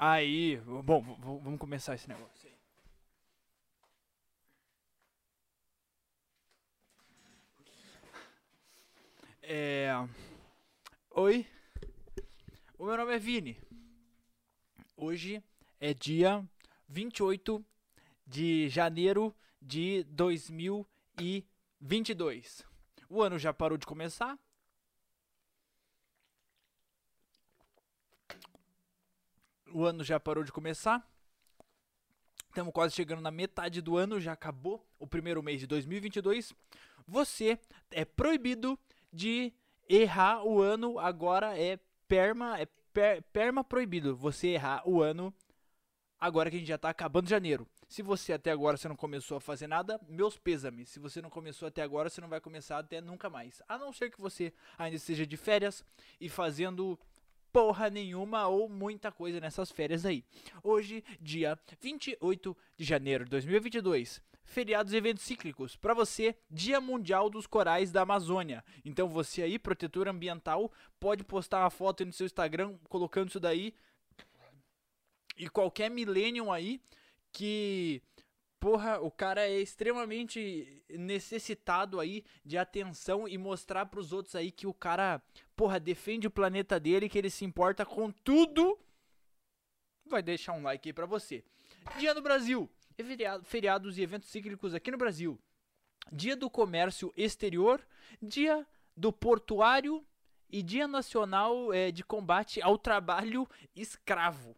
[0.00, 1.02] Aí, bom,
[1.42, 2.48] vamos começar esse negócio.
[9.42, 9.90] É.
[11.10, 11.44] Oi,
[12.78, 13.58] o meu nome é Vini.
[14.96, 15.42] Hoje
[15.80, 16.48] é dia
[16.88, 17.66] 28
[18.24, 22.64] de janeiro de 2022.
[23.08, 24.38] O ano já parou de começar.
[29.78, 31.08] O ano já parou de começar.
[32.48, 36.52] Estamos quase chegando na metade do ano, já acabou o primeiro mês de 2022.
[37.06, 37.60] Você
[37.92, 38.76] é proibido
[39.12, 39.52] de
[39.88, 41.78] errar o ano, agora é
[42.08, 45.32] perma, é per- perma proibido você errar o ano
[46.18, 47.64] agora que a gente já tá acabando janeiro.
[47.88, 50.88] Se você até agora você não começou a fazer nada, meus pêsames.
[50.88, 53.62] Se você não começou até agora, você não vai começar até nunca mais.
[53.68, 55.84] A não ser que você ainda esteja de férias
[56.20, 56.98] e fazendo
[57.52, 60.24] porra nenhuma ou muita coisa nessas férias aí.
[60.62, 64.22] Hoje, dia 28 de janeiro de 2022.
[64.44, 65.76] Feriados e eventos cíclicos.
[65.76, 68.64] Para você, Dia Mundial dos Corais da Amazônia.
[68.84, 73.74] Então você aí, protetor ambiental, pode postar uma foto no seu Instagram colocando isso daí.
[75.36, 76.80] E qualquer millennium aí
[77.30, 78.02] que
[78.58, 84.66] porra, o cara é extremamente necessitado aí de atenção e mostrar pros outros aí que
[84.66, 85.22] o cara,
[85.58, 88.78] porra, defende o planeta dele, que ele se importa com tudo.
[90.06, 91.44] Vai deixar um like aí pra você.
[91.98, 92.70] Dia do Brasil.
[92.96, 95.36] Feriado- feriados e eventos cíclicos aqui no Brasil.
[96.12, 97.84] Dia do Comércio Exterior,
[98.22, 98.64] Dia
[98.96, 100.06] do Portuário
[100.48, 104.56] e Dia Nacional eh, de Combate ao Trabalho Escravo.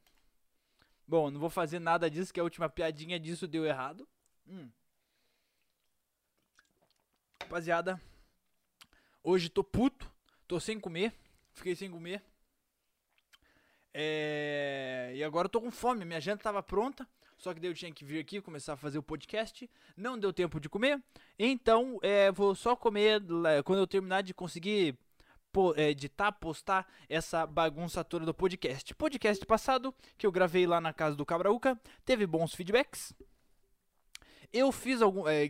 [1.09, 4.07] Bom, não vou fazer nada disso, que a última piadinha disso deu errado.
[4.47, 4.71] Hum.
[7.43, 8.01] Rapaziada,
[9.25, 10.10] hoje tô puto,
[10.51, 11.15] tô sem comer,
[11.53, 12.21] fiquei sem comer.
[13.95, 15.13] É...
[15.15, 17.07] E agora eu tô com fome, minha janta tava pronta,
[17.39, 19.71] só que daí eu tinha que vir aqui começar a fazer o podcast.
[19.97, 21.01] Não deu tempo de comer,
[21.39, 23.23] então é, vou só comer
[23.65, 24.99] quando eu terminar de conseguir
[25.77, 28.93] é, editar, postar essa bagunça toda do podcast.
[28.97, 33.15] Podcast passado, que eu gravei lá na casa do Cabraúca, teve bons feedbacks.
[34.53, 35.29] Eu fiz algum.
[35.29, 35.49] é,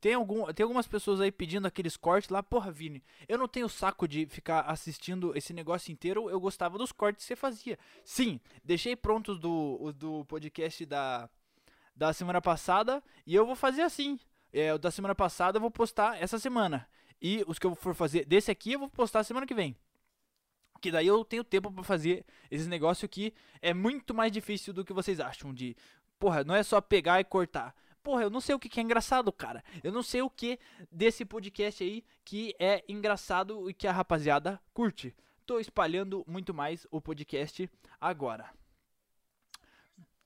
[0.00, 2.42] tem, algum tem algumas pessoas aí pedindo aqueles cortes lá.
[2.42, 6.28] Porra, Vini, eu não tenho saco de ficar assistindo esse negócio inteiro.
[6.28, 7.78] Eu gostava dos cortes que você fazia.
[8.04, 11.30] Sim, deixei prontos do, do podcast da,
[11.94, 13.02] da semana passada.
[13.24, 14.18] E eu vou fazer assim.
[14.52, 16.88] É, o da semana passada eu vou postar essa semana.
[17.22, 19.76] E os que eu for fazer desse aqui eu vou postar semana que vem.
[20.80, 24.84] Que daí eu tenho tempo pra fazer esse negócio que é muito mais difícil do
[24.84, 25.76] que vocês acham de.
[26.18, 27.74] Porra, não é só pegar e cortar.
[28.02, 29.62] Porra, eu não sei o que que é engraçado, cara.
[29.84, 30.58] Eu não sei o que
[30.90, 35.14] desse podcast aí que é engraçado e que a rapaziada curte.
[35.44, 37.68] Tô espalhando muito mais o podcast
[38.00, 38.50] agora.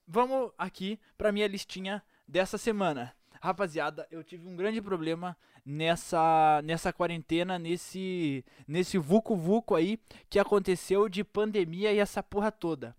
[0.07, 3.15] Vamos aqui pra minha listinha dessa semana.
[3.41, 9.99] Rapaziada, eu tive um grande problema nessa nessa quarentena, nesse nesse vucu vucu aí
[10.31, 12.97] que aconteceu de pandemia e essa porra toda.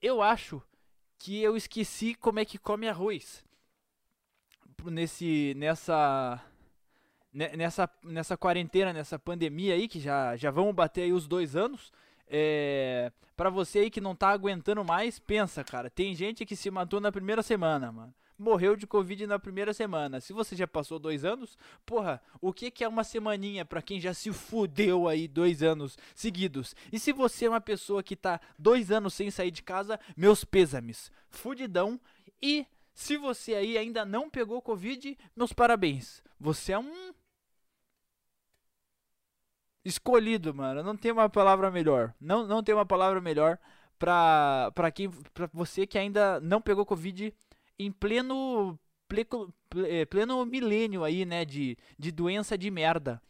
[0.00, 0.60] Eu acho
[1.18, 3.45] que eu esqueci como é que come arroz.
[4.84, 6.40] Nesse nessa
[7.32, 11.56] ne- nessa nessa quarentena, nessa pandemia aí que já já vamos bater aí os dois
[11.56, 11.92] anos.
[12.28, 16.70] É, para você aí que não tá aguentando mais, pensa, cara, tem gente que se
[16.70, 18.14] matou na primeira semana, mano.
[18.38, 20.20] Morreu de Covid na primeira semana.
[20.20, 23.98] Se você já passou dois anos, porra, o que, que é uma semaninha pra quem
[23.98, 26.76] já se fudeu aí dois anos seguidos?
[26.92, 30.44] E se você é uma pessoa que tá dois anos sem sair de casa, meus
[30.44, 31.10] pêsames.
[31.30, 31.98] Fudidão.
[32.42, 32.66] E
[32.96, 36.20] se você aí ainda não pegou Covid, meus parabéns.
[36.40, 37.12] Você é um.
[39.84, 40.82] Escolhido, mano.
[40.82, 42.12] Não tem uma palavra melhor.
[42.20, 43.58] Não, não tem uma palavra melhor
[43.98, 47.32] pra, pra, quem, pra você que ainda não pegou Covid
[47.78, 51.44] em pleno, pleco- ple- eh, pleno milênio aí, né?
[51.44, 53.22] De, de doença de merda.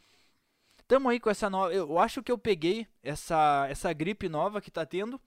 [0.88, 1.75] Tamo aí com essa nova.
[1.75, 5.21] Eu acho que eu peguei essa, essa gripe nova que tá tendo.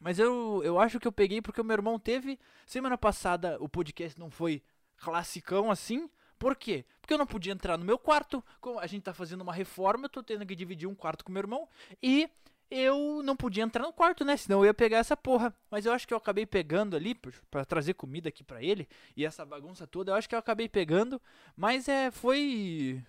[0.00, 2.38] Mas eu, eu acho que eu peguei porque o meu irmão teve.
[2.66, 4.62] Semana passada o podcast não foi
[4.96, 6.08] classicão assim.
[6.38, 6.84] Por quê?
[7.00, 8.44] Porque eu não podia entrar no meu quarto.
[8.80, 11.40] A gente tá fazendo uma reforma, eu tô tendo que dividir um quarto com meu
[11.40, 11.68] irmão.
[12.02, 12.28] E
[12.70, 14.36] eu não podia entrar no quarto, né?
[14.36, 15.54] Senão eu ia pegar essa porra.
[15.70, 17.14] Mas eu acho que eu acabei pegando ali
[17.50, 18.88] pra trazer comida aqui pra ele.
[19.16, 21.20] E essa bagunça toda, eu acho que eu acabei pegando.
[21.56, 23.02] Mas é, foi.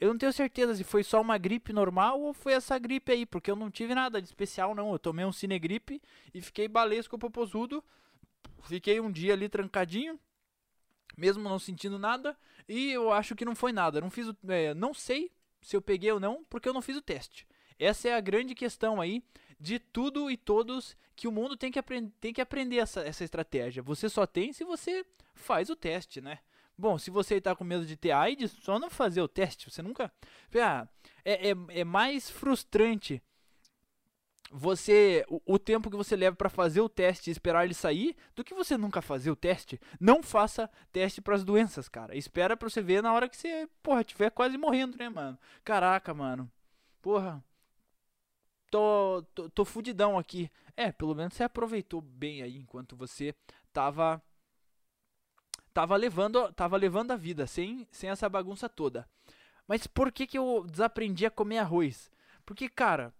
[0.00, 3.26] Eu não tenho certeza se foi só uma gripe normal ou foi essa gripe aí,
[3.26, 4.90] porque eu não tive nada de especial, não.
[4.92, 6.00] Eu tomei um cinegripe
[6.32, 7.84] e fiquei balesco popozudo.
[8.62, 10.18] Fiquei um dia ali trancadinho,
[11.16, 12.36] mesmo não sentindo nada,
[12.68, 14.00] e eu acho que não foi nada.
[14.00, 15.30] Não fiz o, é, não sei
[15.60, 17.46] se eu peguei ou não, porque eu não fiz o teste.
[17.78, 19.22] Essa é a grande questão aí
[19.58, 21.80] de tudo e todos que o mundo tem que,
[22.18, 23.82] tem que aprender essa, essa estratégia.
[23.82, 25.04] Você só tem se você
[25.34, 26.38] faz o teste, né?
[26.80, 29.70] Bom, se você está com medo de ter AIDS, só não fazer o teste.
[29.70, 30.10] Você nunca.
[30.54, 30.88] Ah,
[31.22, 33.22] é, é, é mais frustrante
[34.50, 38.16] você o, o, tempo que você leva para fazer o teste e esperar ele sair
[38.34, 39.78] do que você nunca fazer o teste.
[40.00, 42.16] Não faça teste para as doenças, cara.
[42.16, 45.38] Espera para você ver na hora que você, porra, tiver quase morrendo, né, mano?
[45.62, 46.50] Caraca, mano.
[47.02, 47.44] Porra.
[48.70, 50.50] Tô, tô, tô fudidão aqui.
[50.74, 53.34] É, pelo menos você aproveitou bem aí enquanto você
[53.70, 54.22] tava
[55.72, 59.08] tava levando, tava levando a vida sem sem essa bagunça toda.
[59.66, 62.10] Mas por que que eu desaprendi a comer arroz?
[62.44, 63.14] Porque, cara,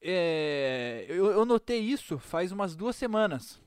[0.00, 3.60] é, eu, eu, notei isso faz umas duas semanas.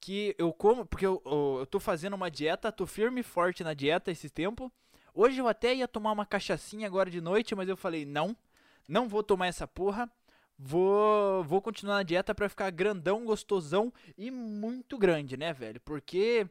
[0.00, 3.64] Que eu como, porque eu, eu, eu tô fazendo uma dieta, tô firme e forte
[3.64, 4.70] na dieta esse tempo.
[5.14, 8.36] Hoje eu até ia tomar uma cachaçinha agora de noite, mas eu falei, não,
[8.86, 10.10] não vou tomar essa porra.
[10.58, 15.80] Vou, vou continuar na dieta pra ficar grandão, gostosão e muito grande, né, velho?
[15.80, 16.48] Porque,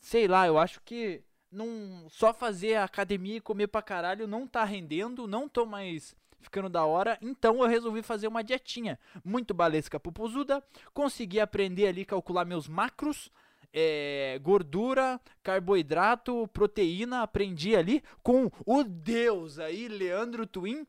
[0.00, 4.64] sei lá, eu acho que não só fazer academia e comer pra caralho não tá
[4.64, 7.18] rendendo, não tô mais ficando da hora.
[7.20, 10.62] Então eu resolvi fazer uma dietinha muito balesca pupuzuda.
[10.94, 13.30] Consegui aprender ali calcular meus macros.
[13.70, 20.86] É, gordura, carboidrato, proteína, aprendi ali com o Deus aí, Leandro Twin.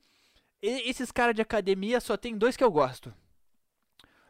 [0.62, 3.14] Esses caras de academia só tem dois que eu gosto.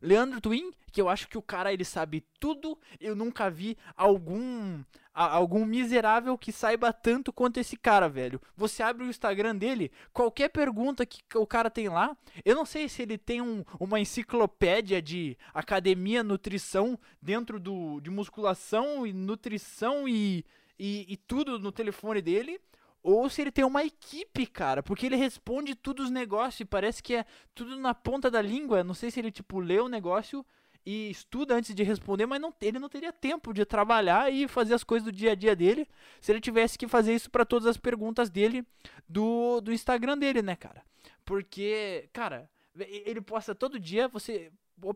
[0.01, 2.77] Leandro Twin, que eu acho que o cara ele sabe tudo.
[2.99, 8.39] Eu nunca vi algum algum miserável que saiba tanto quanto esse cara, velho.
[8.55, 12.15] Você abre o Instagram dele, qualquer pergunta que o cara tem lá,
[12.45, 18.09] eu não sei se ele tem um, uma enciclopédia de academia, nutrição dentro do de
[18.09, 20.45] musculação e nutrição e,
[20.77, 22.61] e, e tudo no telefone dele
[23.01, 27.01] ou se ele tem uma equipe, cara, porque ele responde tudo os negócios e parece
[27.01, 27.25] que é
[27.55, 28.83] tudo na ponta da língua.
[28.83, 30.45] Não sei se ele, tipo, lê o negócio
[30.85, 34.73] e estuda antes de responder, mas não, ele não teria tempo de trabalhar e fazer
[34.73, 35.87] as coisas do dia a dia dele
[36.19, 38.65] se ele tivesse que fazer isso para todas as perguntas dele
[39.07, 40.83] do, do Instagram dele, né, cara?
[41.23, 44.51] Porque, cara, ele posta todo dia, você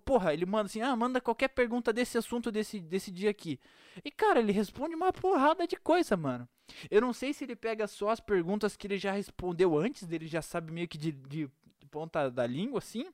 [0.05, 3.59] Porra, ele manda assim, ah, manda qualquer pergunta desse assunto desse, desse dia aqui.
[4.03, 6.47] E, cara, ele responde uma porrada de coisa, mano.
[6.89, 10.27] Eu não sei se ele pega só as perguntas que ele já respondeu antes, dele
[10.27, 11.49] já sabe meio que de, de
[11.91, 13.05] ponta da língua, assim.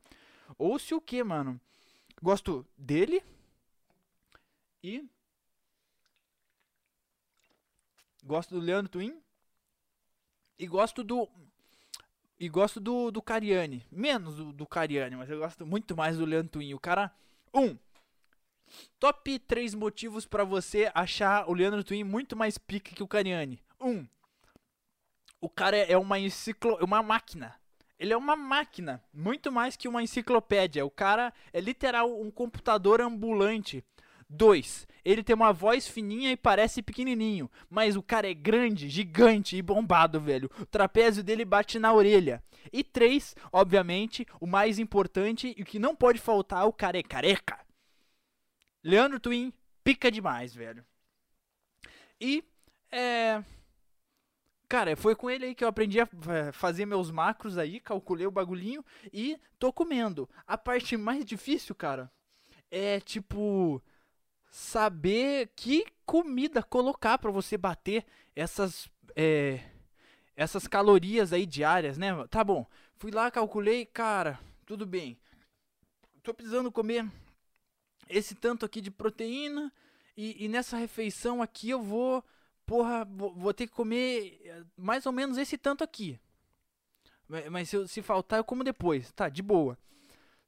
[0.58, 1.60] Ou se o que, mano.
[2.22, 3.24] Gosto dele.
[4.84, 5.04] E.
[8.24, 9.22] Gosto do Leandro Twin.
[10.58, 11.30] E gosto do
[12.40, 13.86] e gosto do, do Cariani.
[13.92, 16.74] Menos do, do Cariani, mas eu gosto muito mais do Leandro Twin.
[16.74, 17.12] O cara.
[17.54, 17.78] Um.
[19.00, 23.60] Top 3 motivos para você achar o Leandro Twin muito mais pica que o Cariani.
[23.82, 24.08] Um.
[25.42, 26.78] O cara é uma enciclo...
[26.82, 27.56] uma máquina.
[27.98, 30.86] Ele é uma máquina, muito mais que uma enciclopédia.
[30.86, 33.84] O cara é literal um computador ambulante.
[34.30, 34.88] 2.
[35.04, 39.62] Ele tem uma voz fininha e parece pequenininho, mas o cara é grande, gigante e
[39.62, 40.50] bombado, velho.
[40.60, 42.44] O trapézio dele bate na orelha.
[42.72, 47.04] E 3, obviamente, o mais importante e o que não pode faltar, o cara é
[47.04, 47.60] careca.
[48.84, 49.54] Leandro Twin
[49.84, 50.86] pica demais, velho.
[52.20, 52.44] E
[52.92, 53.44] é
[54.70, 56.08] Cara, foi com ele aí que eu aprendi a
[56.54, 60.30] fazer meus macros aí, calculei o bagulhinho e tô comendo.
[60.46, 62.12] A parte mais difícil, cara,
[62.70, 63.82] é tipo
[64.50, 69.62] saber que comida colocar para você bater essas é,
[70.36, 72.12] essas calorias aí diárias, né?
[72.30, 72.66] Tá bom.
[72.96, 75.18] Fui lá, calculei, cara, tudo bem.
[76.24, 77.10] Tô precisando comer
[78.08, 79.72] esse tanto aqui de proteína
[80.16, 82.24] e, e nessa refeição aqui eu vou,
[82.66, 86.20] porra, vou, vou, ter que comer eh, mais ou menos esse tanto aqui.
[87.52, 89.30] Mas se, se faltar eu como depois, tá?
[89.30, 89.78] De boa.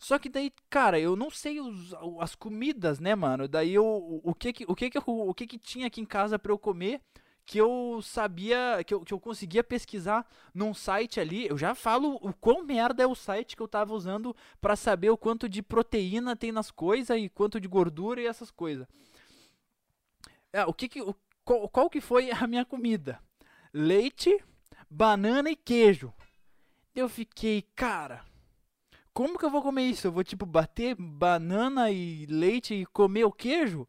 [0.01, 3.47] Só que daí, cara, eu não sei os, as comidas, né, mano?
[3.47, 6.39] Daí eu, o, que que, o que que, o que que tinha aqui em casa
[6.39, 6.99] para eu comer
[7.45, 11.47] que eu sabia, que eu, que eu conseguia pesquisar num site ali.
[11.47, 15.11] Eu já falo o quão merda é o site que eu tava usando para saber
[15.11, 18.87] o quanto de proteína tem nas coisas e quanto de gordura e essas coisas.
[20.51, 21.15] É, o que que, o,
[21.45, 23.19] qual, qual que foi a minha comida?
[23.71, 24.35] Leite,
[24.89, 26.11] banana e queijo.
[26.95, 28.25] Eu fiquei, cara,
[29.13, 30.07] como que eu vou comer isso?
[30.07, 33.87] Eu vou, tipo, bater banana e leite e comer o queijo?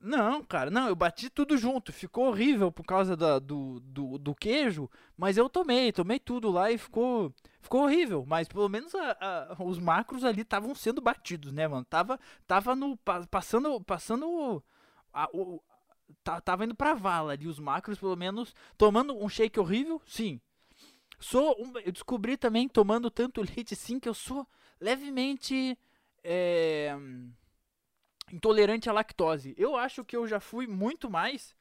[0.00, 1.92] Não, cara, não, eu bati tudo junto.
[1.92, 6.70] Ficou horrível por causa da, do, do, do, queijo, mas eu tomei, tomei tudo lá
[6.70, 8.24] e ficou, ficou horrível.
[8.26, 11.84] Mas pelo menos a, a, os macros ali estavam sendo batidos, né, mano?
[11.84, 12.96] Tava, tava no,
[13.28, 14.62] passando, passando,
[15.12, 15.60] a, o,
[16.44, 20.40] tava indo pra vala ali, os macros pelo menos, tomando um shake horrível, sim.
[21.18, 24.46] Sou um, eu descobri também, tomando tanto leite assim, que eu sou
[24.80, 25.76] levemente
[26.22, 26.96] é,
[28.32, 29.54] intolerante à lactose.
[29.56, 31.56] Eu acho que eu já fui muito mais,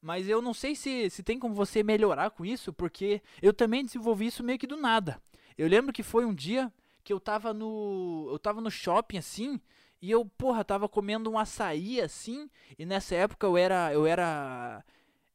[0.00, 3.84] mas eu não sei se, se tem como você melhorar com isso, porque eu também
[3.84, 5.20] desenvolvi isso meio que do nada.
[5.58, 6.72] Eu lembro que foi um dia
[7.04, 8.28] que eu tava no.
[8.30, 9.60] Eu tava no shopping assim.
[10.02, 12.48] E eu, porra, tava comendo um açaí assim.
[12.78, 13.92] E nessa época eu era.
[13.92, 14.84] Eu era.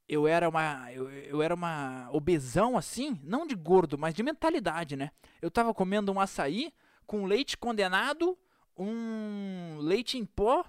[0.07, 0.91] Eu era uma.
[0.91, 3.19] Eu, eu era uma obesão assim.
[3.23, 5.11] Não de gordo, mas de mentalidade, né?
[5.41, 6.71] Eu tava comendo um açaí
[7.05, 8.37] com leite condenado,
[8.77, 10.65] um leite em pó.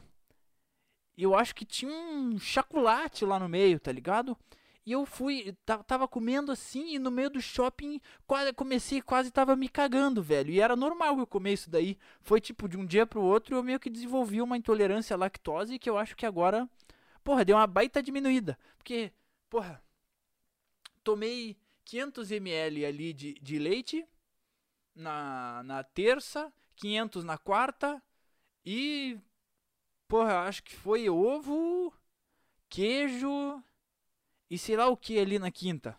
[1.16, 4.37] E eu acho que tinha um chocolate lá no meio, tá ligado?
[4.87, 5.52] E eu fui,
[5.85, 10.52] tava comendo assim, e no meio do shopping, quase comecei, quase tava me cagando, velho.
[10.52, 11.99] E era normal eu comer isso daí.
[12.21, 15.76] Foi tipo de um dia pro outro, eu meio que desenvolvi uma intolerância à lactose
[15.81, 16.69] que eu acho que agora,
[17.25, 18.57] porra, deu uma baita diminuída.
[18.78, 19.11] Porque,
[19.49, 19.83] porra,
[21.03, 24.07] tomei 500 ml ali de, de leite
[24.95, 28.03] na, na terça, 500 na quarta
[28.65, 29.19] e,
[30.09, 31.93] porra, acho que foi ovo,
[32.69, 33.62] queijo
[34.50, 35.97] e sei lá o que ali na quinta.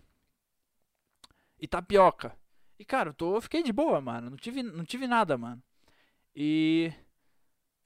[1.59, 2.37] E tapioca.
[2.77, 4.29] E cara, eu tô, fiquei de boa, mano.
[4.29, 5.61] Não tive, não tive nada, mano.
[6.35, 6.93] E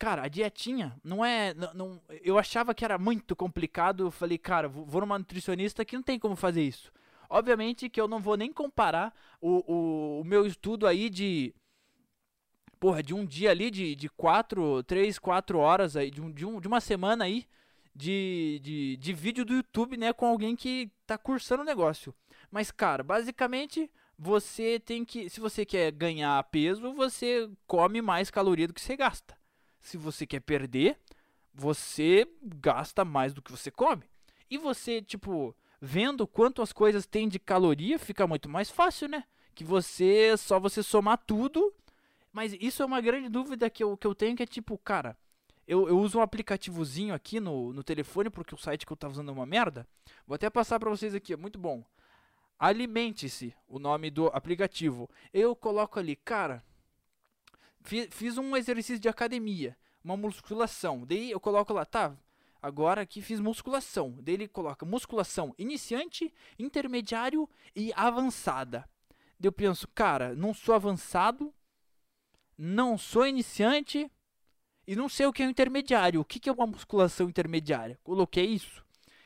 [0.01, 4.05] cara, a dietinha não é, não, não, eu achava que era muito complicado.
[4.05, 6.91] Eu falei, cara, vou numa nutricionista que não tem como fazer isso.
[7.29, 11.53] Obviamente que eu não vou nem comparar o, o, o meu estudo aí de
[12.79, 16.47] porra, de um dia ali de, de quatro, três, quatro horas aí, de, um, de,
[16.47, 17.45] um, de uma semana aí
[17.95, 22.11] de, de, de vídeo do YouTube, né, com alguém que tá cursando o negócio.
[22.49, 28.67] Mas, cara, basicamente você tem que, se você quer ganhar peso, você come mais caloria
[28.67, 29.39] do que você gasta.
[29.81, 30.97] Se você quer perder,
[31.53, 34.03] você gasta mais do que você come.
[34.49, 39.23] E você, tipo, vendo quanto as coisas têm de caloria, fica muito mais fácil, né?
[39.53, 41.73] Que você, só você somar tudo.
[42.31, 45.17] Mas isso é uma grande dúvida que eu, que eu tenho, que é tipo, cara,
[45.67, 49.13] eu, eu uso um aplicativozinho aqui no, no telefone, porque o site que eu tava
[49.13, 49.87] usando é uma merda.
[50.25, 51.83] Vou até passar para vocês aqui, é muito bom.
[52.57, 55.09] Alimente-se, o nome do aplicativo.
[55.33, 56.63] Eu coloco ali, cara,
[57.83, 61.05] fiz, fiz um exercício de academia, uma musculação.
[61.05, 62.15] Daí eu coloco lá, tá,
[62.61, 64.17] agora aqui fiz musculação.
[64.21, 68.87] Daí ele coloca musculação iniciante, intermediário e avançada.
[69.39, 71.53] Daí eu penso, cara, não sou avançado,
[72.57, 74.11] não sou iniciante
[74.85, 76.21] e não sei o que é um intermediário.
[76.21, 77.99] O que, que é uma musculação intermediária?
[78.03, 78.83] Coloquei isso.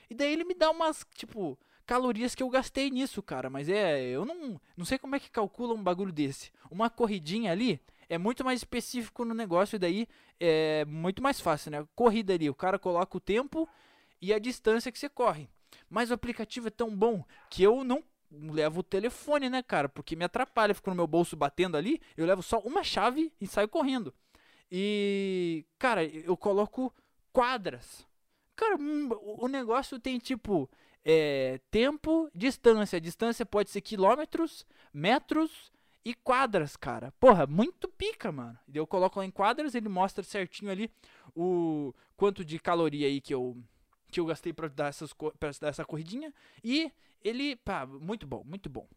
[0.09, 3.49] E daí ele me dá umas, tipo, calorias que eu gastei nisso, cara.
[3.49, 6.51] Mas é, eu não, não sei como é que calcula um bagulho desse.
[6.69, 10.07] Uma corridinha ali é muito mais específico no negócio, e daí
[10.39, 11.87] é muito mais fácil, né?
[11.95, 13.67] Corrida ali, o cara coloca o tempo
[14.21, 15.49] e a distância que você corre.
[15.89, 19.87] Mas o aplicativo é tão bom que eu não levo o telefone, né, cara?
[19.87, 23.47] Porque me atrapalha, fico no meu bolso batendo ali, eu levo só uma chave e
[23.47, 24.13] saio correndo.
[24.71, 26.93] E, cara, eu coloco
[27.31, 28.05] quadras.
[28.55, 30.69] Cara, hum, o negócio tem tipo
[31.03, 32.99] é, tempo, distância.
[32.99, 35.71] Distância pode ser quilômetros, metros
[36.05, 37.11] e quadras, cara.
[37.19, 38.57] Porra, muito pica, mano.
[38.71, 40.91] Eu coloco lá em quadras, ele mostra certinho ali
[41.35, 43.57] o quanto de caloria aí que eu
[44.07, 46.33] que eu gastei para dar, essas, pra dar essa corridinha.
[46.63, 46.89] E
[47.21, 48.87] ele, pá, muito bom, muito bom.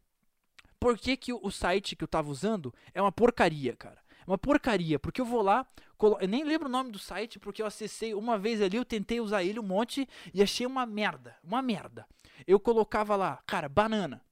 [0.78, 3.98] Por que, que o site que eu tava usando é uma porcaria, cara?
[4.26, 6.18] Uma porcaria, porque eu vou lá, colo...
[6.20, 9.18] eu nem lembro o nome do site, porque eu acessei uma vez ali, eu tentei
[9.20, 12.06] usar ele um monte e achei uma merda, uma merda.
[12.46, 14.22] Eu colocava lá, cara, banana.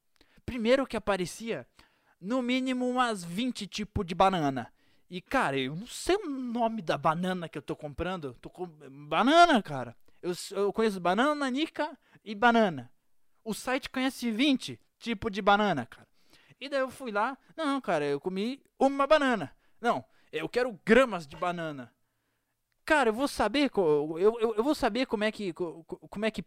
[0.45, 1.66] Primeiro que aparecia,
[2.20, 4.73] no mínimo umas 20 tipos de banana.
[5.08, 8.35] E, cara, eu não sei o nome da banana que eu tô comprando.
[8.40, 8.66] Tô com...
[9.06, 9.96] Banana, cara.
[10.20, 12.90] Eu, eu conheço banana, nanica e banana.
[13.44, 16.06] O site conhece 20 tipos de banana, cara.
[16.61, 19.54] E daí eu fui lá, não, cara, eu comi uma banana.
[19.80, 21.92] Não, eu quero gramas de banana.
[22.85, 26.44] Cara, eu vou saber, eu, eu, eu vou saber como é que, como é que,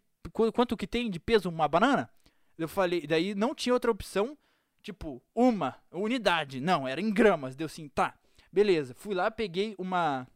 [0.54, 2.10] quanto que tem de peso uma banana?
[2.58, 4.38] Eu falei, daí não tinha outra opção,
[4.82, 6.60] tipo, uma unidade.
[6.60, 7.56] Não, era em gramas.
[7.56, 8.14] Deu assim, tá,
[8.52, 8.94] beleza.
[8.96, 10.28] Fui lá, peguei uma,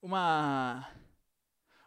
[0.00, 0.88] uma,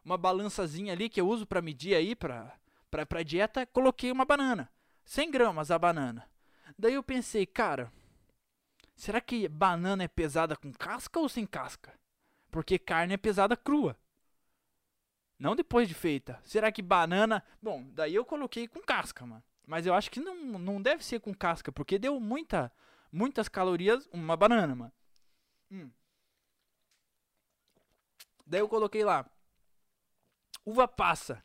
[0.04, 2.54] uma balançazinha ali que eu uso para medir aí, pra,
[2.90, 4.70] pra, pra dieta, coloquei uma banana.
[5.06, 6.30] 100 gramas a banana.
[6.78, 7.92] Daí eu pensei, cara,
[8.98, 11.94] Será que banana é pesada com casca ou sem casca?
[12.50, 13.96] Porque carne é pesada crua.
[15.38, 16.42] Não depois de feita.
[16.44, 17.44] Será que banana.
[17.62, 19.44] Bom, daí eu coloquei com casca, mano.
[19.68, 22.72] Mas eu acho que não, não deve ser com casca, porque deu muita,
[23.12, 24.94] muitas calorias uma banana, mano.
[25.70, 25.92] Hum.
[28.46, 29.30] Daí eu coloquei lá.
[30.66, 31.44] Uva passa.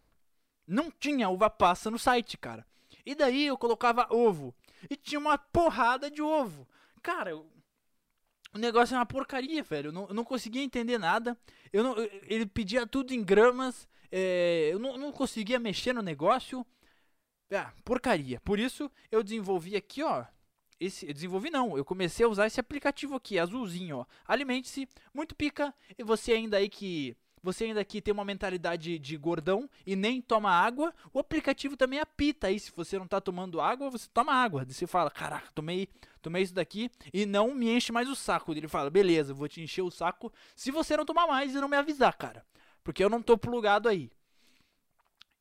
[0.65, 2.65] Não tinha uva passa no site, cara.
[3.05, 4.55] E daí eu colocava ovo.
[4.89, 6.69] e tinha uma porrada de ovo.
[7.03, 7.51] Cara, eu,
[8.55, 9.89] o negócio é uma porcaria, velho.
[9.89, 11.37] Eu não, eu não conseguia entender nada.
[11.73, 13.89] Eu não, ele pedia tudo em gramas.
[14.13, 16.65] É, eu não, não conseguia mexer no negócio.
[17.53, 18.41] Ah, porcaria.
[18.41, 20.25] Por isso eu desenvolvi aqui, ó.
[20.81, 24.07] Esse, eu desenvolvi não, eu comecei a usar esse aplicativo aqui, azulzinho, ó.
[24.27, 25.73] Alimente-se, muito pica.
[25.97, 30.23] E você ainda aí que você ainda aqui tem uma mentalidade de gordão e nem
[30.23, 32.59] toma água, o aplicativo também apita aí.
[32.59, 34.65] Se você não tá tomando água, você toma água.
[34.65, 35.89] Você fala, caraca, tomei,
[36.21, 38.53] tomei isso daqui e não me enche mais o saco.
[38.53, 41.69] Ele fala, beleza, vou te encher o saco se você não tomar mais e não
[41.69, 42.47] me avisar, cara.
[42.85, 44.11] Porque eu não tô plugado aí.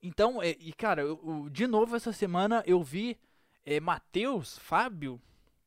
[0.02, 3.20] Então, é, e cara, eu, eu, de novo essa semana eu vi
[3.66, 5.22] é, Matheus, Fábio,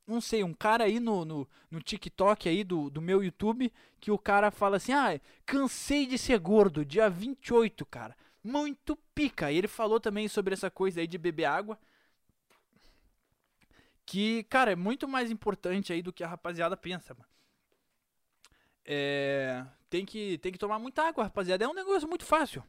[0.06, 4.10] não sei, um cara aí no, no, no, TikTok aí do, do meu YouTube, que
[4.10, 8.14] o cara fala assim, ah, cansei de ser gordo, dia 28, cara.
[8.42, 9.50] Muito pica.
[9.50, 11.78] E ele falou também sobre essa coisa aí de beber água.
[14.04, 17.26] Que, cara, é muito mais importante aí do que a rapaziada pensa, mano.
[18.84, 21.64] É, tem, que, tem que tomar muita água, rapaziada.
[21.64, 22.62] É um negócio muito fácil.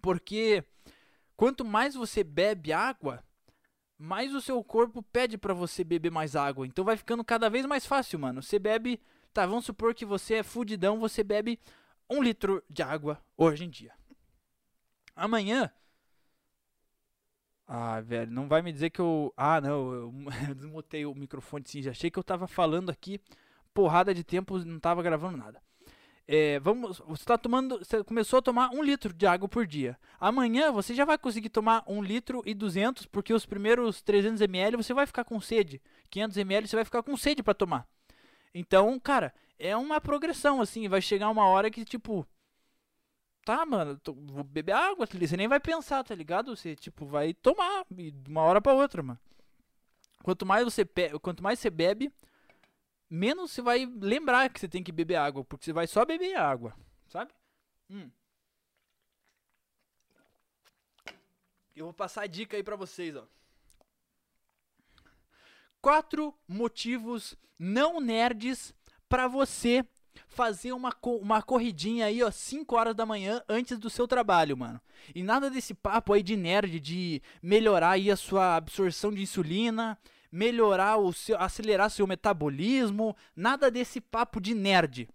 [0.00, 0.64] Porque
[1.36, 3.22] quanto mais você bebe água,
[3.98, 6.66] mais o seu corpo pede para você beber mais água.
[6.66, 8.42] Então vai ficando cada vez mais fácil, mano.
[8.42, 9.00] Você bebe,
[9.32, 11.60] tá, vamos supor que você é fudidão, você bebe
[12.08, 13.92] um litro de água hoje em dia.
[15.14, 15.70] Amanhã.
[17.66, 19.32] Ah, velho, não vai me dizer que eu.
[19.36, 20.14] Ah, não, eu,
[20.56, 21.82] desmutei o microfone sim.
[21.82, 23.20] Já achei que eu tava falando aqui
[23.72, 25.62] porrada de tempo, não tava gravando nada.
[26.32, 29.98] É, vamos, você está tomando, você começou a tomar um litro de água por dia.
[30.20, 34.76] Amanhã você já vai conseguir tomar um litro e 200, porque os primeiros 300 ml
[34.76, 35.82] você vai ficar com sede.
[36.08, 37.84] 500 ml você vai ficar com sede para tomar.
[38.54, 40.86] Então, cara, é uma progressão assim.
[40.86, 42.24] Vai chegar uma hora que tipo,
[43.44, 46.54] tá, mano, tô, vou beber água, você nem vai pensar, tá ligado?
[46.54, 49.18] Você tipo vai tomar de uma hora para outra, mano.
[50.22, 50.86] Quanto mais você
[51.20, 52.12] quanto mais você bebe,
[53.10, 56.36] menos você vai lembrar que você tem que beber água, porque você vai só beber
[56.36, 56.76] água,
[57.08, 57.32] sabe?
[57.90, 58.08] Hum.
[61.74, 63.26] Eu vou passar a dica aí pra vocês, ó.
[65.80, 68.74] Quatro motivos não nerds
[69.08, 69.84] para você
[70.28, 74.80] fazer uma, uma corridinha aí, ó, 5 horas da manhã antes do seu trabalho, mano.
[75.14, 79.98] E nada desse papo aí de nerd, de melhorar aí a sua absorção de insulina,
[80.30, 85.08] melhorar o seu, acelerar seu metabolismo, nada desse papo de nerd.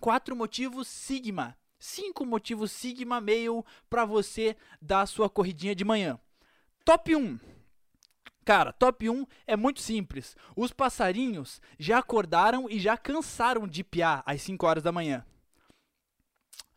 [0.00, 1.56] Quatro motivos Sigma.
[1.78, 6.18] Cinco motivos Sigma Mail para você dar a sua corridinha de manhã.
[6.84, 7.38] Top 1.
[8.44, 10.34] Cara, top 1 é muito simples.
[10.56, 15.24] Os passarinhos já acordaram e já cansaram de piar às 5 horas da manhã.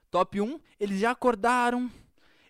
[0.09, 1.89] Top 1, eles já acordaram,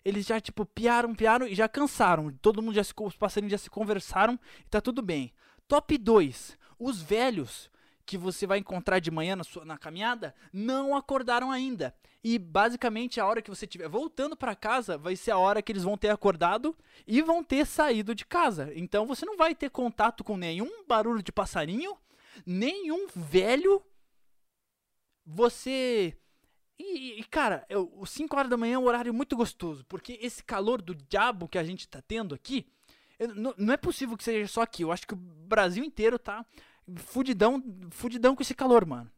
[0.04, 2.32] eles já, tipo, piaram, piaram e já cansaram.
[2.40, 5.32] Todo mundo já se, os passarinhos já se conversaram e tá tudo bem.
[5.68, 6.58] Top 2.
[6.78, 7.70] Os velhos
[8.04, 11.94] que você vai encontrar de manhã na, sua, na caminhada não acordaram ainda.
[12.24, 15.72] E basicamente a hora que você estiver voltando para casa vai ser a hora que
[15.72, 18.72] eles vão ter acordado e vão ter saído de casa.
[18.74, 21.96] Então você não vai ter contato com nenhum barulho de passarinho,
[22.46, 23.82] nenhum velho.
[25.24, 26.16] Você
[26.82, 27.66] e, e cara,
[27.96, 31.48] os 5 horas da manhã é um horário muito gostoso, porque esse calor do diabo
[31.48, 32.66] que a gente tá tendo aqui,
[33.18, 34.82] eu, não, não é possível que seja só aqui.
[34.82, 36.44] Eu acho que o Brasil inteiro tá
[36.96, 39.10] fudidão, fudidão com esse calor, mano.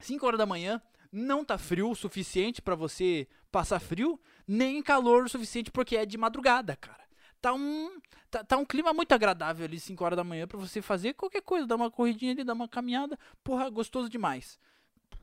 [0.00, 0.80] 5 horas da manhã,
[1.12, 6.06] não tá frio o suficiente para você passar frio, nem calor o suficiente porque é
[6.06, 7.04] de madrugada, cara.
[7.40, 10.80] Tá um, tá, tá um clima muito agradável ali 5 horas da manhã para você
[10.82, 14.58] fazer qualquer coisa, dar uma corridinha ali, dar uma caminhada, porra, gostoso demais.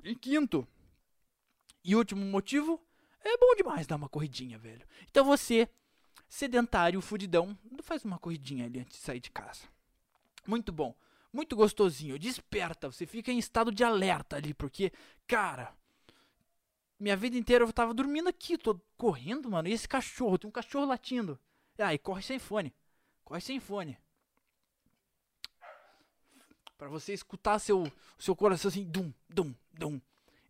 [0.03, 0.67] E quinto,
[1.83, 2.81] e último motivo,
[3.23, 4.85] é bom demais dar uma corridinha, velho.
[5.09, 5.67] Então você,
[6.27, 9.63] sedentário, fudidão, faz uma corridinha ali antes de sair de casa.
[10.47, 10.95] Muito bom.
[11.31, 12.19] Muito gostosinho.
[12.19, 14.91] Desperta, você fica em estado de alerta ali, porque,
[15.27, 15.73] cara,
[16.99, 19.67] minha vida inteira eu tava dormindo aqui, tô correndo, mano.
[19.67, 21.39] E esse cachorro, tem um cachorro latindo.
[21.77, 22.73] Ah, e corre sem fone.
[23.25, 23.97] Corre sem fone.
[26.77, 29.99] Para você escutar seu seu coração assim, dum, dum, dum.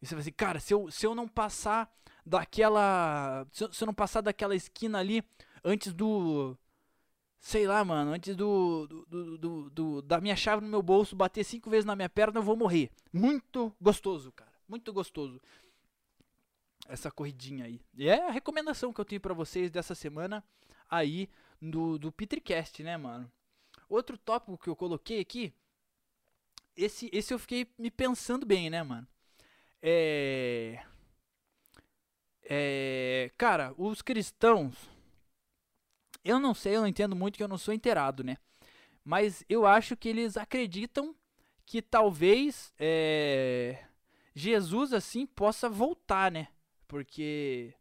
[0.03, 1.89] E você vai assim, cara, se eu, se eu não passar
[2.25, 3.47] daquela.
[3.53, 5.23] Se eu, se eu não passar daquela esquina ali
[5.63, 6.57] antes do.
[7.39, 11.45] Sei lá, mano, antes do, do, do, do, da minha chave no meu bolso bater
[11.45, 12.91] cinco vezes na minha perna, eu vou morrer.
[13.13, 14.51] Muito gostoso, cara.
[14.67, 15.41] Muito gostoso.
[16.89, 17.79] Essa corridinha aí.
[17.97, 20.43] E é a recomendação que eu tenho para vocês dessa semana
[20.89, 21.29] aí
[21.61, 23.31] do, do Petricast, né, mano?
[23.87, 25.53] Outro tópico que eu coloquei aqui.
[26.75, 29.07] Esse, esse eu fiquei me pensando bem, né, mano?
[29.85, 30.79] É.
[32.43, 33.31] É.
[33.37, 34.73] Cara, os cristãos.
[36.23, 38.37] Eu não sei, eu não entendo muito que eu não sou inteirado, né?
[39.03, 41.13] Mas eu acho que eles acreditam
[41.65, 43.83] que talvez é,
[44.33, 46.47] Jesus assim possa voltar, né?
[46.87, 47.73] Porque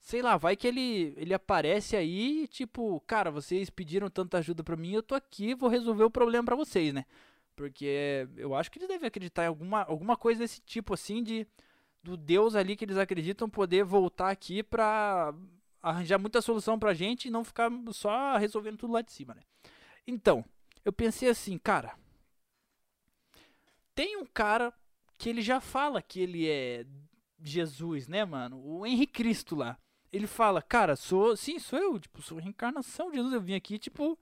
[0.00, 4.76] sei lá, vai que ele ele aparece aí, tipo, cara, vocês pediram tanta ajuda para
[4.76, 7.04] mim, eu tô aqui, vou resolver o problema para vocês, né?
[7.58, 11.44] Porque eu acho que eles devem acreditar em alguma, alguma coisa desse tipo assim de
[12.00, 15.34] do Deus ali que eles acreditam poder voltar aqui pra
[15.82, 19.42] arranjar muita solução pra gente e não ficar só resolvendo tudo lá de cima, né?
[20.06, 20.44] Então,
[20.84, 21.98] eu pensei assim, cara,
[23.92, 24.72] tem um cara
[25.18, 26.86] que ele já fala que ele é
[27.42, 28.64] Jesus, né, mano?
[28.64, 29.76] O Henrique Cristo lá.
[30.12, 33.34] Ele fala, cara, sou, sim, sou eu, tipo, sou reencarnação de Jesus.
[33.34, 34.16] Eu vim aqui, tipo,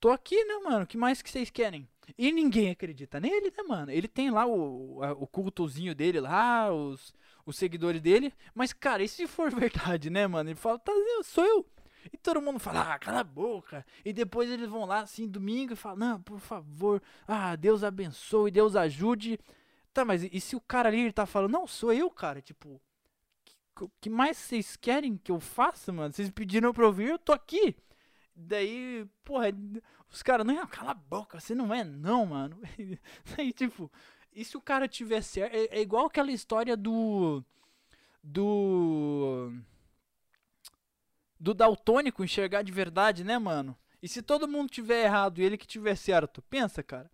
[0.00, 0.84] tô aqui, né, mano?
[0.84, 1.86] O que mais que vocês querem?
[2.18, 3.92] E ninguém acredita nele, né, mano?
[3.92, 7.14] Ele tem lá o, o cultozinho dele lá, os,
[7.46, 8.32] os seguidores dele.
[8.54, 10.50] Mas, cara, e se for verdade, né, mano?
[10.50, 11.66] Ele fala, tá, sou eu.
[12.12, 13.84] E todo mundo fala, ah, cala a boca.
[14.04, 18.50] E depois eles vão lá, assim, domingo, e falam, não, por favor, ah, Deus abençoe,
[18.50, 19.38] Deus ajude.
[19.92, 22.80] Tá, mas e, se o cara ali ele tá falando, não, sou eu, cara, tipo,
[23.80, 26.12] o que mais vocês querem que eu faça, mano?
[26.12, 27.76] Vocês pediram pra eu vir, eu tô aqui.
[28.34, 29.46] Daí, porra,
[30.10, 32.60] os caras, não, cala a boca, você não é não, mano.
[33.36, 33.90] Daí, tipo,
[34.32, 35.54] e se o cara tiver certo?
[35.54, 37.44] É, é igual aquela história do.
[38.22, 39.52] Do
[41.40, 43.74] do daltônico enxergar de verdade, né, mano?
[44.02, 47.10] E se todo mundo tiver errado e ele que tiver certo, pensa, cara.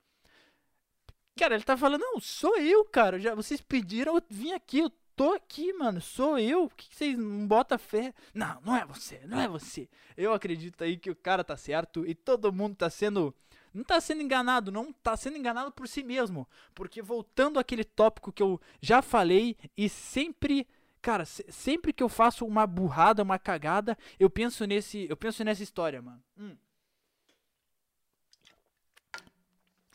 [1.38, 3.20] Cara, ele tá falando, não, sou eu, cara.
[3.20, 6.00] Já vocês pediram, eu vim aqui, eu tô aqui, mano.
[6.00, 6.68] Sou eu.
[6.68, 8.14] Por que, vocês não botam fé?
[8.35, 9.88] Não, não é você, não é você.
[10.16, 13.35] Eu acredito aí que o cara tá certo e todo mundo tá sendo
[13.74, 16.48] não tá sendo enganado, não tá sendo enganado por si mesmo.
[16.74, 20.66] Porque voltando àquele tópico que eu já falei e sempre
[21.02, 25.62] Cara, sempre que eu faço uma burrada, uma cagada, eu penso nesse, eu penso nessa
[25.62, 26.20] história, mano.
[26.37, 26.57] Hum.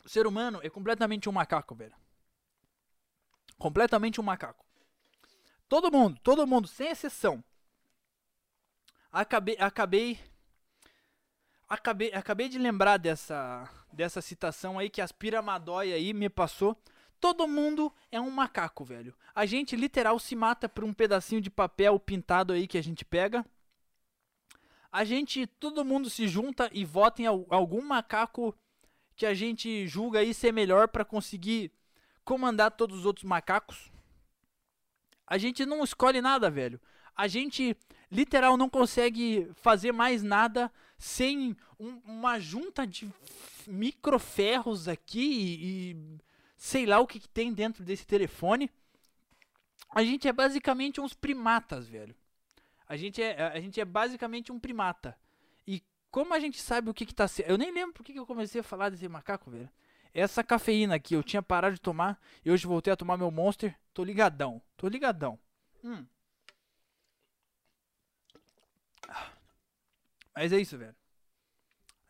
[0.02, 1.94] O ser humano é completamente um macaco, velho.
[3.58, 4.64] Completamente um macaco.
[5.72, 7.42] Todo mundo, todo mundo, sem exceção.
[9.10, 10.18] Acabei, acabei,
[11.66, 16.76] acabei, acabei de lembrar dessa, dessa citação aí que Aspira Madói aí me passou
[17.18, 19.16] Todo mundo é um macaco, velho.
[19.34, 23.02] A gente literal se mata por um pedacinho de papel pintado aí que a gente
[23.02, 23.42] pega.
[24.90, 28.54] A gente, todo mundo se junta e vota em algum macaco
[29.16, 31.72] que a gente julga aí ser melhor para conseguir
[32.24, 33.91] comandar todos os outros macacos.
[35.26, 36.80] A gente não escolhe nada, velho.
[37.14, 37.76] A gente
[38.10, 43.10] literal não consegue fazer mais nada sem um, uma junta de
[43.66, 46.20] microferros aqui e
[46.56, 48.70] sei lá o que, que tem dentro desse telefone.
[49.90, 52.14] A gente é basicamente uns primatas, velho.
[52.88, 55.16] A gente é, a gente é basicamente um primata.
[55.66, 57.26] E como a gente sabe o que que tá...
[57.46, 59.70] Eu nem lembro por que, que eu comecei a falar desse macaco, velho.
[60.14, 63.78] Essa cafeína aqui, eu tinha parado de tomar e hoje voltei a tomar meu Monster.
[63.94, 65.38] Tô ligadão, tô ligadão.
[65.82, 66.06] Hum.
[70.34, 70.94] Mas é isso, velho.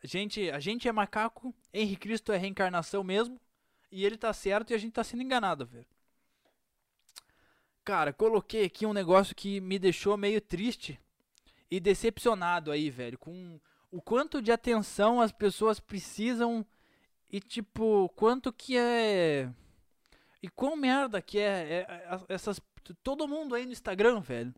[0.03, 3.39] A gente, a gente é macaco, Henrique Cristo é reencarnação mesmo.
[3.89, 5.85] E ele tá certo e a gente tá sendo enganado, velho.
[7.85, 10.99] Cara, coloquei aqui um negócio que me deixou meio triste
[11.69, 13.17] e decepcionado aí, velho.
[13.17, 13.59] Com
[13.91, 16.65] o quanto de atenção as pessoas precisam
[17.33, 19.49] e, tipo, quanto que é.
[20.39, 22.61] E quão merda que é, é, essas.
[23.01, 24.53] Todo mundo aí no Instagram, velho.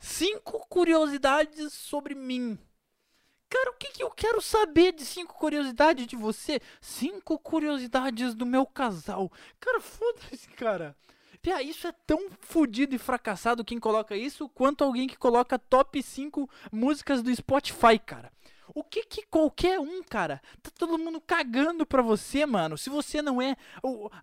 [0.00, 2.58] Cinco curiosidades sobre mim.
[3.48, 6.60] Cara, o que, que eu quero saber de cinco curiosidades de você?
[6.80, 9.30] Cinco curiosidades do meu casal.
[9.60, 10.96] Cara, foda-se, cara.
[11.40, 16.02] Pia, isso é tão fodido e fracassado quem coloca isso, quanto alguém que coloca top
[16.02, 18.32] 5 músicas do Spotify, cara.
[18.74, 22.78] O que que qualquer um, cara, tá todo mundo cagando pra você, mano.
[22.78, 23.56] Se você não é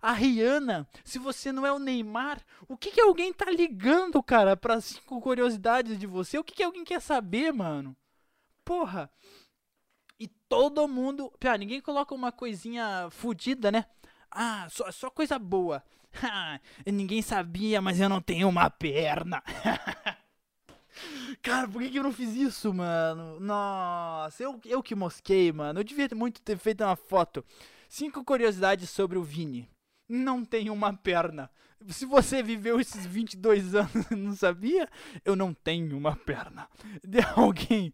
[0.00, 4.56] a Rihanna, se você não é o Neymar, o que que alguém tá ligando, cara,
[4.56, 6.38] pra cinco curiosidades de você?
[6.38, 7.96] O que que alguém quer saber, mano?
[8.64, 9.10] Porra!
[10.18, 11.32] E todo mundo.
[11.38, 13.86] Pior, ninguém coloca uma coisinha fodida, né?
[14.30, 15.82] Ah, só, só coisa boa.
[16.86, 19.42] ninguém sabia, mas eu não tenho uma perna.
[21.42, 23.40] Cara, por que, que eu não fiz isso, mano?
[23.40, 25.80] Nossa, eu, eu que mosquei, mano.
[25.80, 27.44] Eu devia muito ter feito uma foto.
[27.88, 29.68] Cinco curiosidades sobre o Vini.
[30.08, 31.50] Não tem uma perna.
[31.88, 34.88] Se você viveu esses 22 anos e não sabia,
[35.24, 36.68] eu não tenho uma perna.
[37.02, 37.92] De alguém.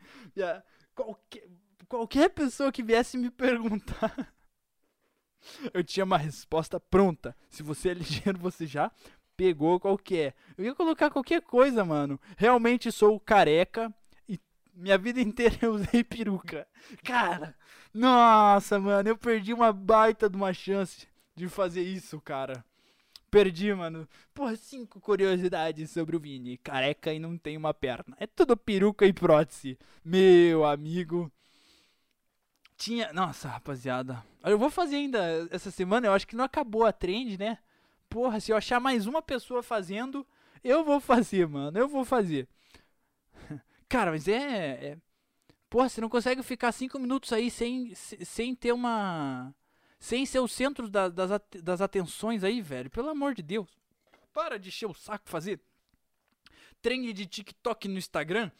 [0.94, 1.48] Qualquer,
[1.88, 4.14] qualquer pessoa que viesse me perguntar.
[5.72, 7.34] Eu tinha uma resposta pronta.
[7.48, 8.90] Se você é ligeiro, você já
[9.38, 10.34] pegou qualquer.
[10.58, 12.20] Eu ia colocar qualquer coisa, mano.
[12.36, 13.94] Realmente sou careca.
[14.28, 14.38] E
[14.74, 16.66] minha vida inteira eu usei peruca.
[17.04, 17.54] Cara,
[17.94, 22.64] nossa, mano, eu perdi uma baita de uma chance de fazer isso, cara.
[23.30, 24.08] Perdi, mano.
[24.34, 26.56] Porra, cinco curiosidades sobre o Vini.
[26.56, 28.16] Careca e não tem uma perna.
[28.18, 29.78] É tudo peruca e prótese.
[30.04, 31.30] Meu amigo.
[32.76, 33.12] Tinha.
[33.12, 34.24] Nossa, rapaziada.
[34.42, 36.08] Eu vou fazer ainda essa semana.
[36.08, 37.58] Eu acho que não acabou a trend, né?
[38.08, 40.26] Porra, se eu achar mais uma pessoa fazendo,
[40.62, 41.78] eu vou fazer, mano.
[41.78, 42.48] Eu vou fazer.
[43.88, 44.92] Cara, mas é.
[44.92, 44.98] é...
[45.68, 49.54] Porra, você não consegue ficar cinco minutos aí sem, sem ter uma
[50.00, 51.30] sem ser o centro da, das,
[51.62, 52.88] das atenções aí, velho.
[52.88, 53.68] Pelo amor de Deus.
[54.32, 55.60] Para de encher o saco fazer
[56.80, 58.50] trend de TikTok no Instagram.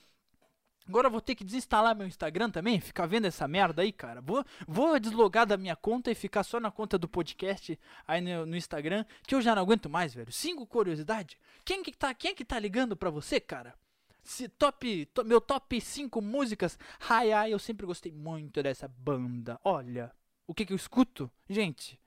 [0.89, 4.23] Agora eu vou ter que desinstalar meu Instagram também, ficar vendo essa merda aí, cara.
[4.23, 8.47] Vou, vou deslogar da minha conta e ficar só na conta do podcast aí no,
[8.47, 10.33] no Instagram, que eu já não aguento mais, velho.
[10.33, 11.37] Cinco curiosidades.
[11.63, 13.75] Quem que tá, quem que tá ligando pra você, cara?
[14.23, 16.79] Se top, to, meu top 5 músicas.
[17.09, 19.61] Ai, ai, eu sempre gostei muito dessa banda.
[19.63, 20.11] Olha,
[20.47, 21.31] o que, que eu escuto?
[21.51, 22.01] Gente,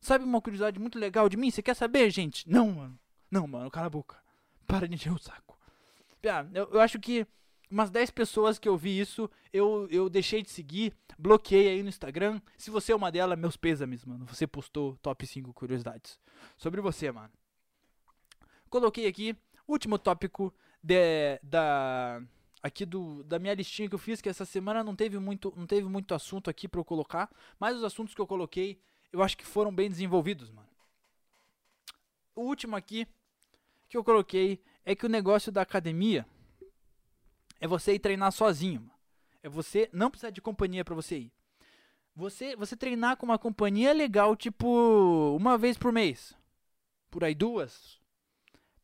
[0.00, 1.50] sabe uma curiosidade muito legal de mim?
[1.50, 2.48] Você quer saber, gente?
[2.48, 2.98] Não, mano.
[3.28, 4.16] Não, mano, cala a boca.
[4.66, 5.58] Para de encher o saco.
[6.24, 7.26] Ah, eu, eu acho que
[7.72, 11.88] umas 10 pessoas que eu vi isso, eu, eu deixei de seguir, bloqueei aí no
[11.88, 12.40] Instagram.
[12.56, 14.26] Se você é uma delas, meus pêsames, mano.
[14.26, 16.20] Você postou top 5 curiosidades
[16.58, 17.32] sobre você, mano.
[18.68, 19.34] Coloquei aqui,
[19.66, 22.22] último tópico de, da
[22.62, 25.66] aqui do, da minha listinha que eu fiz, que essa semana não teve muito, não
[25.66, 28.80] teve muito assunto aqui para eu colocar, mas os assuntos que eu coloquei,
[29.12, 30.68] eu acho que foram bem desenvolvidos, mano.
[32.36, 33.06] O último aqui
[33.88, 36.24] que eu coloquei é que o negócio da academia
[37.62, 38.90] é você ir treinar sozinho.
[39.42, 41.32] É você não precisar de companhia para você ir.
[42.14, 46.34] Você, você treinar com uma companhia legal, tipo, uma vez por mês.
[47.10, 47.98] Por aí duas.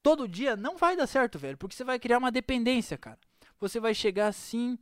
[0.03, 3.19] Todo dia não vai dar certo, velho, porque você vai criar uma dependência, cara
[3.61, 4.79] você vai chegar assim.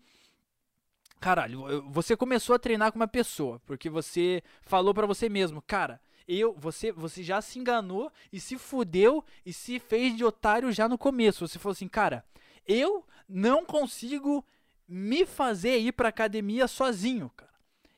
[1.18, 5.98] Caralho, você começou a treinar com uma pessoa, porque você falou para você mesmo, cara,
[6.28, 10.86] eu, você, você já se enganou e se fudeu e se fez de otário já
[10.86, 11.46] no começo.
[11.48, 12.24] Você falou assim, cara,
[12.66, 14.44] eu não consigo
[14.88, 17.52] me fazer ir pra academia sozinho, cara.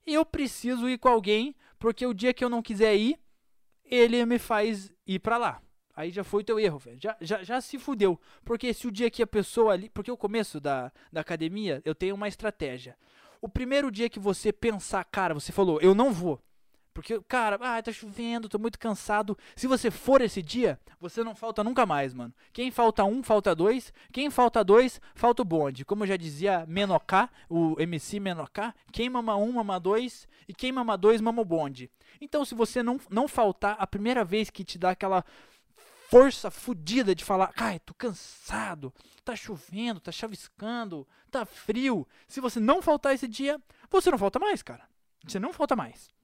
[0.07, 3.19] Eu preciso ir com alguém, porque o dia que eu não quiser ir,
[3.85, 5.63] ele me faz ir para lá.
[5.95, 6.99] Aí já foi teu erro, velho.
[7.01, 8.21] Já, já, já se fudeu.
[8.45, 9.91] Porque se o dia que a pessoa ali.
[9.91, 12.97] Porque o começo da, da academia, eu tenho uma estratégia.
[13.41, 16.41] O primeiro dia que você pensar, cara, você falou, eu não vou.
[16.99, 19.39] Porque, cara, ah, tá chovendo, tô muito cansado.
[19.55, 22.35] Se você for esse dia, você não falta nunca mais, mano.
[22.53, 23.93] Quem falta um, falta dois.
[24.13, 25.85] Quem falta dois, falta o bonde.
[25.85, 30.27] Como já dizia Menocá, o MC Menocá, quem mama um, mama dois.
[30.49, 31.89] E quem mama dois, mama o bonde.
[32.21, 35.25] Então, se você não, não faltar, a primeira vez que te dá aquela
[36.11, 38.93] força fodida de falar, ai, tô cansado,
[39.25, 42.09] tá chovendo, tá chaviscando, tá frio.
[42.27, 44.83] Se você não faltar esse dia, você não falta mais, cara.
[45.25, 46.18] Você não falta mais.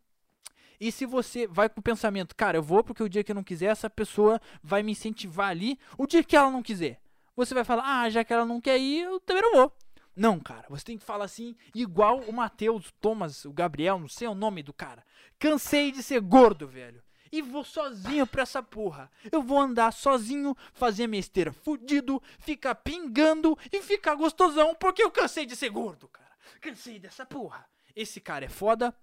[0.80, 3.34] E se você vai com o pensamento, cara, eu vou porque o dia que eu
[3.34, 5.78] não quiser, essa pessoa vai me incentivar ali.
[5.96, 7.00] O dia que ela não quiser,
[7.36, 9.72] você vai falar, ah, já que ela não quer ir, eu também não vou.
[10.16, 14.08] Não, cara, você tem que falar assim, igual o Matheus, o Thomas, o Gabriel, não
[14.08, 15.04] sei o nome do cara.
[15.38, 17.02] Cansei de ser gordo, velho
[17.36, 19.10] e vou sozinho pra essa porra.
[19.30, 25.10] Eu vou andar sozinho, fazer minha esteira fudido, ficar pingando e ficar gostosão, porque eu
[25.10, 26.30] cansei de ser gordo, cara.
[26.60, 27.66] Cansei dessa porra.
[27.96, 28.94] Esse cara é foda.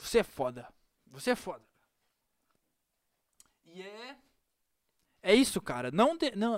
[0.00, 0.68] Você é foda.
[1.06, 1.64] Você é foda.
[3.64, 4.16] E é.
[5.22, 5.90] É isso, cara.
[5.90, 6.16] Não.
[6.36, 6.56] Não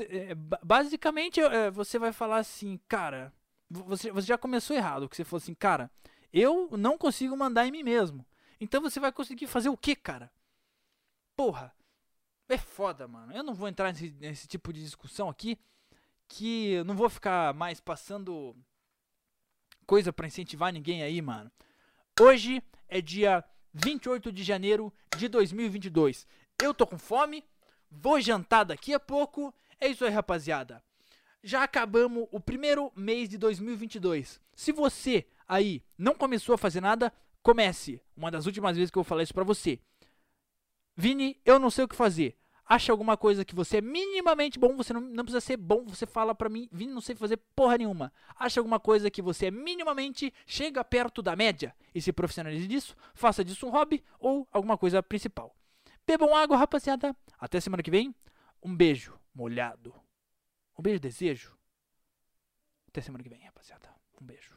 [0.00, 3.32] é, basicamente, é, você vai falar assim, cara.
[3.68, 5.08] Você, você já começou errado.
[5.08, 5.90] Que você falou assim, cara.
[6.32, 8.26] Eu não consigo mandar em mim mesmo.
[8.60, 10.32] Então você vai conseguir fazer o que, cara?
[11.36, 11.74] Porra,
[12.48, 13.32] é foda, mano.
[13.32, 15.58] Eu não vou entrar nesse, nesse tipo de discussão aqui.
[16.28, 18.56] Que eu não vou ficar mais passando
[19.86, 21.50] coisa para incentivar ninguém aí, mano.
[22.20, 23.44] Hoje é dia
[23.74, 26.26] 28 de janeiro de 2022.
[26.62, 27.44] Eu tô com fome,
[27.90, 29.52] vou jantar daqui a pouco.
[29.80, 30.82] É isso aí, rapaziada.
[31.42, 34.40] Já acabamos o primeiro mês de 2022.
[34.54, 38.00] Se você aí não começou a fazer nada, Comece.
[38.16, 39.80] Uma das últimas vezes que eu vou falar isso pra você.
[40.96, 42.38] Vini, eu não sei o que fazer.
[42.72, 46.06] Acha alguma coisa que você é minimamente bom, você não, não precisa ser bom, você
[46.06, 48.10] fala pra mim, Vini, não sei fazer porra nenhuma.
[48.34, 52.96] Acha alguma coisa que você é minimamente, chega perto da média e se profissionalize disso,
[53.12, 55.54] faça disso um hobby ou alguma coisa principal.
[56.06, 57.14] Bebam água, rapaziada.
[57.38, 58.14] Até semana que vem.
[58.62, 59.94] Um beijo molhado.
[60.78, 61.54] Um beijo desejo.
[62.88, 63.90] Até semana que vem, rapaziada.
[64.18, 64.51] Um beijo.